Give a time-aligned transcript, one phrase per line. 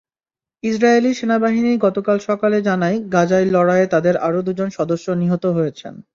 [0.63, 5.93] Israeli সেনাবাহিনী গতকাল সকালে জানায়, গাজায় লড়াইয়ে তাদের আরও দুজন সদস্য নিহত হয়েছেন।